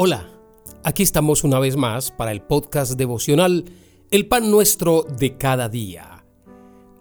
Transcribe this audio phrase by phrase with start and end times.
[0.00, 0.28] Hola,
[0.84, 3.64] aquí estamos una vez más para el podcast devocional
[4.12, 6.24] El pan nuestro de cada día.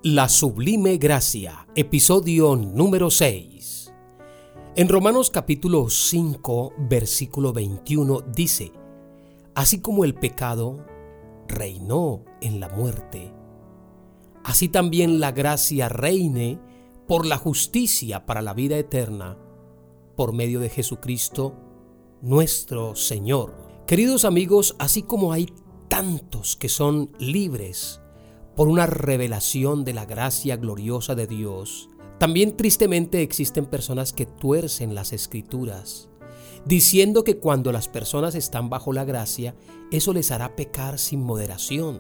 [0.02, 3.94] La sublime gracia, episodio número 6.
[4.76, 8.72] En Romanos capítulo 5, versículo 21 dice,
[9.54, 10.84] Así como el pecado
[11.48, 13.32] reinó en la muerte,
[14.44, 16.60] así también la gracia reine
[17.08, 19.38] por la justicia para la vida eterna,
[20.16, 21.67] por medio de Jesucristo,
[22.22, 23.54] nuestro Señor.
[23.86, 25.48] Queridos amigos, así como hay
[25.88, 28.02] tantos que son libres
[28.56, 34.96] por una revelación de la gracia gloriosa de Dios, también tristemente existen personas que tuercen
[34.96, 36.10] las escrituras,
[36.66, 39.56] diciendo que cuando las personas están bajo la gracia,
[39.92, 42.00] eso les hará pecar sin moderación.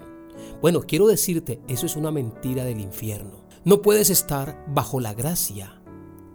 [0.61, 3.45] Bueno, quiero decirte, eso es una mentira del infierno.
[3.63, 5.81] No puedes estar bajo la gracia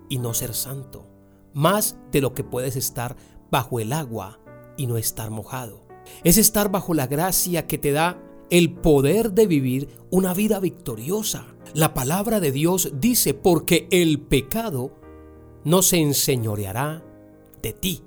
[0.09, 1.09] y no ser santo,
[1.53, 3.17] más de lo que puedes estar
[3.53, 4.41] bajo el agua
[4.77, 5.86] y no estar mojado.
[6.25, 11.47] Es estar bajo la gracia que te da el poder de vivir una vida victoriosa.
[11.75, 14.92] La palabra de Dios dice, porque el pecado
[15.64, 17.05] no se enseñoreará
[17.62, 18.03] de ti,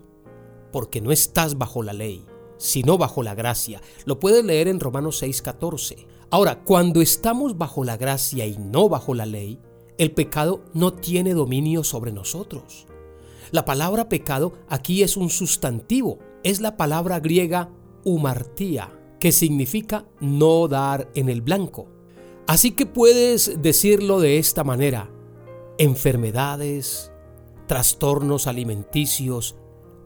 [0.73, 2.25] porque no estás bajo la ley,
[2.57, 3.81] sino bajo la gracia.
[4.05, 6.07] Lo puedes leer en Romanos 6:14.
[6.31, 9.59] Ahora, cuando estamos bajo la gracia y no bajo la ley,
[9.99, 12.87] el pecado no tiene dominio sobre nosotros.
[13.55, 17.71] La palabra pecado aquí es un sustantivo, es la palabra griega
[18.03, 21.87] umartía, que significa no dar en el blanco.
[22.47, 25.09] Así que puedes decirlo de esta manera,
[25.77, 27.13] enfermedades,
[27.65, 29.55] trastornos alimenticios,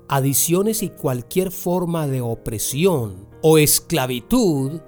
[0.07, 4.79] adiciones y cualquier forma de opresión o esclavitud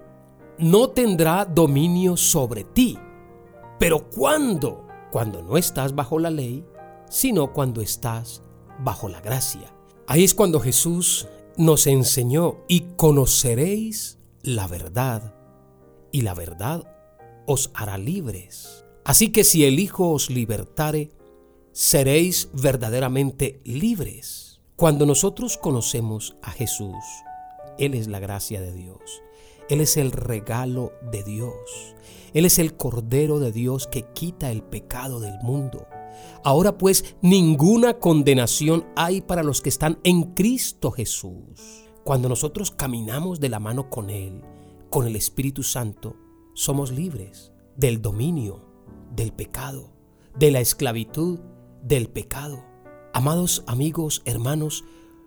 [0.60, 3.00] no tendrá dominio sobre ti.
[3.80, 4.86] Pero ¿cuándo?
[5.12, 6.64] Cuando no estás bajo la ley,
[7.10, 8.44] sino cuando estás
[8.84, 9.74] bajo la gracia.
[10.08, 11.28] Ahí es cuando Jesús
[11.58, 15.36] nos enseñó y conoceréis la verdad
[16.12, 16.84] y la verdad
[17.46, 18.86] os hará libres.
[19.04, 21.12] Así que si el Hijo os libertare,
[21.72, 24.62] seréis verdaderamente libres.
[24.76, 26.96] Cuando nosotros conocemos a Jesús,
[27.78, 29.22] Él es la gracia de Dios.
[29.70, 31.96] Él es el regalo de Dios.
[32.34, 35.88] Él es el Cordero de Dios que quita el pecado del mundo.
[36.44, 41.86] Ahora pues ninguna condenación hay para los que están en Cristo Jesús.
[42.04, 44.42] Cuando nosotros caminamos de la mano con Él,
[44.90, 46.16] con el Espíritu Santo,
[46.54, 48.66] somos libres del dominio,
[49.16, 49.94] del pecado,
[50.38, 51.40] de la esclavitud,
[51.84, 52.64] del pecado.
[53.14, 54.84] Amados amigos, hermanos,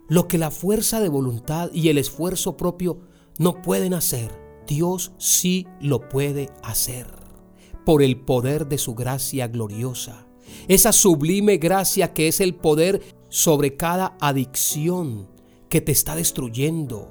[0.09, 2.99] lo que la fuerza de voluntad y el esfuerzo propio
[3.39, 4.31] no pueden hacer,
[4.67, 7.07] Dios sí lo puede hacer
[7.85, 10.27] por el poder de su gracia gloriosa
[10.69, 15.29] esa sublime gracia que es el poder sobre cada adicción
[15.69, 17.11] que te está destruyendo.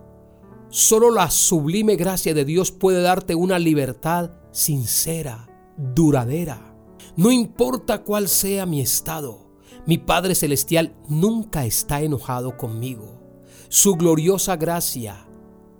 [0.69, 6.75] Solo la sublime gracia de Dios puede darte una libertad sincera, duradera.
[7.15, 9.51] No importa cuál sea mi estado,
[9.85, 13.21] mi Padre Celestial nunca está enojado conmigo.
[13.69, 15.27] Su gloriosa gracia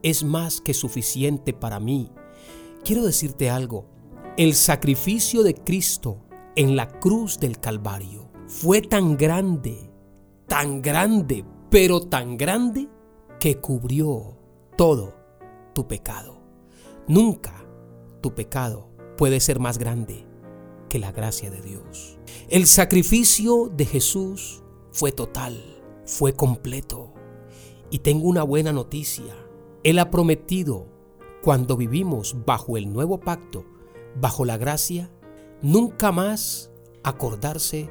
[0.03, 2.11] es más que suficiente para mí.
[2.83, 3.85] Quiero decirte algo,
[4.35, 6.17] el sacrificio de Cristo
[6.55, 9.91] en la cruz del Calvario fue tan grande,
[10.47, 12.89] tan grande, pero tan grande
[13.39, 14.37] que cubrió
[14.77, 15.15] todo
[15.73, 16.41] tu pecado.
[17.07, 17.65] Nunca
[18.21, 20.25] tu pecado puede ser más grande
[20.89, 22.19] que la gracia de Dios.
[22.49, 27.13] El sacrificio de Jesús fue total, fue completo.
[27.89, 29.35] Y tengo una buena noticia.
[29.83, 30.87] Él ha prometido,
[31.43, 33.65] cuando vivimos bajo el nuevo pacto,
[34.15, 35.11] bajo la gracia,
[35.63, 36.69] nunca más
[37.03, 37.89] acordarse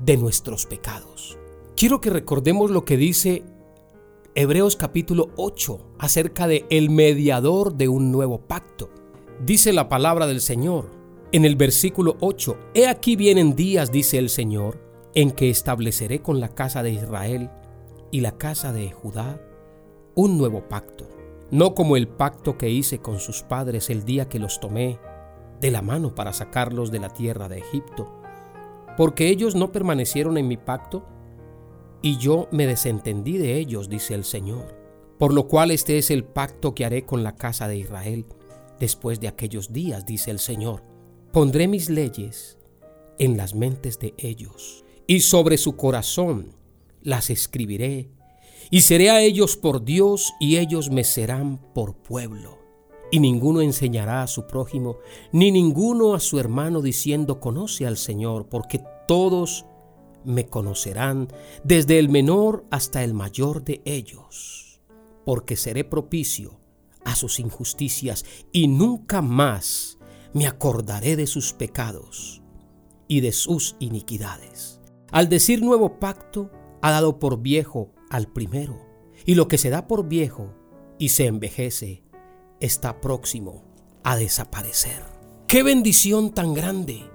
[0.00, 1.38] de nuestros pecados.
[1.76, 3.44] Quiero que recordemos lo que dice
[4.34, 8.90] Hebreos capítulo 8 acerca de el mediador de un nuevo pacto.
[9.46, 10.90] Dice la palabra del Señor
[11.30, 14.80] en el versículo 8, He aquí vienen días, dice el Señor,
[15.14, 17.50] en que estableceré con la casa de Israel
[18.10, 19.40] y la casa de Judá
[20.16, 21.08] un nuevo pacto,
[21.52, 24.98] no como el pacto que hice con sus padres el día que los tomé
[25.64, 28.12] de la mano para sacarlos de la tierra de Egipto,
[28.98, 31.06] porque ellos no permanecieron en mi pacto
[32.02, 34.76] y yo me desentendí de ellos, dice el Señor.
[35.18, 38.26] Por lo cual este es el pacto que haré con la casa de Israel
[38.78, 40.82] después de aquellos días, dice el Señor.
[41.32, 42.58] Pondré mis leyes
[43.18, 46.56] en las mentes de ellos y sobre su corazón
[47.00, 48.10] las escribiré
[48.70, 52.63] y seré a ellos por Dios y ellos me serán por pueblo.
[53.10, 54.98] Y ninguno enseñará a su prójimo,
[55.32, 59.66] ni ninguno a su hermano diciendo, conoce al Señor, porque todos
[60.24, 61.28] me conocerán,
[61.62, 64.80] desde el menor hasta el mayor de ellos.
[65.24, 66.60] porque seré propicio
[67.04, 69.98] a sus injusticias y nunca más
[70.34, 72.42] me acordaré de sus pecados
[73.08, 74.80] y de sus iniquidades.
[75.10, 76.50] Al decir nuevo pacto,
[76.82, 78.78] ha dado por viejo al primero,
[79.24, 80.54] y lo que se da por viejo
[80.98, 82.02] y se envejece
[82.60, 83.64] está próximo
[84.02, 85.02] a desaparecer.
[85.46, 87.10] ¡Qué bendición tan grande!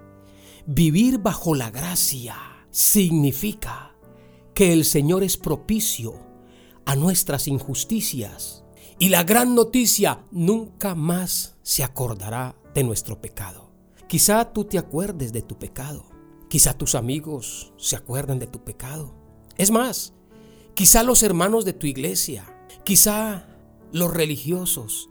[0.65, 2.36] Vivir bajo la gracia
[2.69, 3.95] significa
[4.53, 6.13] que el Señor es propicio
[6.86, 8.63] a nuestras injusticias
[9.00, 13.71] y la gran noticia nunca más se acordará de nuestro pecado.
[14.07, 16.06] Quizá tú te acuerdes de tu pecado,
[16.50, 19.15] quizá tus amigos se acuerden de tu pecado.
[19.57, 20.13] Es más,
[20.74, 22.45] quizá los hermanos de tu iglesia,
[22.83, 23.47] quizá
[23.91, 25.09] los religiosos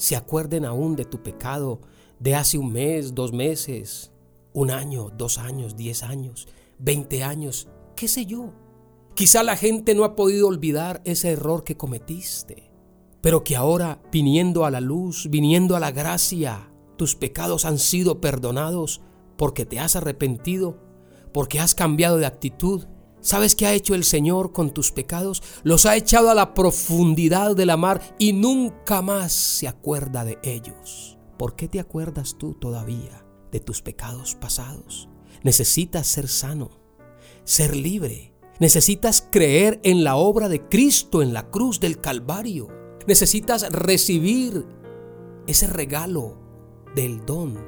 [0.00, 1.82] se acuerden aún de tu pecado
[2.18, 4.12] de hace un mes, dos meses,
[4.54, 6.48] un año, dos años, diez años,
[6.78, 8.54] veinte años, qué sé yo.
[9.14, 12.72] Quizá la gente no ha podido olvidar ese error que cometiste,
[13.20, 18.22] pero que ahora, viniendo a la luz, viniendo a la gracia, tus pecados han sido
[18.22, 19.02] perdonados
[19.36, 20.78] porque te has arrepentido,
[21.34, 22.86] porque has cambiado de actitud.
[23.22, 25.42] ¿Sabes qué ha hecho el Señor con tus pecados?
[25.62, 30.38] Los ha echado a la profundidad de la mar y nunca más se acuerda de
[30.42, 31.18] ellos.
[31.36, 35.08] ¿Por qué te acuerdas tú todavía de tus pecados pasados?
[35.42, 36.70] Necesitas ser sano,
[37.44, 38.34] ser libre.
[38.58, 42.68] Necesitas creer en la obra de Cristo en la cruz del Calvario.
[43.06, 44.66] Necesitas recibir
[45.46, 46.38] ese regalo
[46.94, 47.58] del don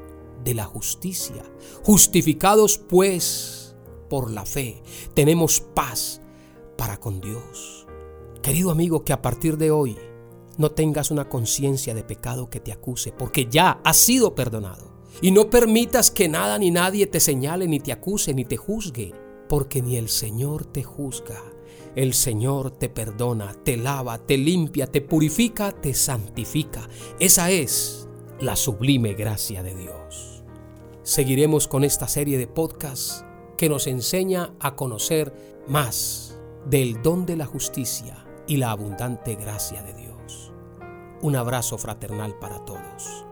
[0.44, 1.42] de la justicia.
[1.82, 3.61] Justificados pues
[4.12, 4.82] por la fe,
[5.14, 6.20] tenemos paz
[6.76, 7.86] para con Dios.
[8.42, 9.96] Querido amigo, que a partir de hoy
[10.58, 14.92] no tengas una conciencia de pecado que te acuse, porque ya has sido perdonado.
[15.22, 19.14] Y no permitas que nada ni nadie te señale, ni te acuse, ni te juzgue,
[19.48, 21.42] porque ni el Señor te juzga.
[21.96, 26.86] El Señor te perdona, te lava, te limpia, te purifica, te santifica.
[27.18, 28.06] Esa es
[28.40, 30.44] la sublime gracia de Dios.
[31.02, 33.24] Seguiremos con esta serie de podcasts
[33.62, 35.32] que nos enseña a conocer
[35.68, 36.36] más
[36.66, 40.52] del don de la justicia y la abundante gracia de Dios.
[41.20, 43.24] Un abrazo fraternal para todos.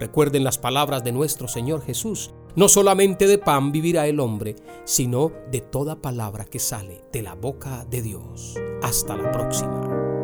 [0.00, 2.34] Recuerden las palabras de nuestro Señor Jesús.
[2.56, 7.36] No solamente de pan vivirá el hombre, sino de toda palabra que sale de la
[7.36, 8.56] boca de Dios.
[8.82, 10.15] Hasta la próxima.